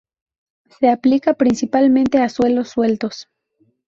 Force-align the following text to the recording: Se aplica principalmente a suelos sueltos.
Se 0.79 0.89
aplica 0.89 1.35
principalmente 1.35 2.17
a 2.23 2.29
suelos 2.29 2.69
sueltos. 2.69 3.29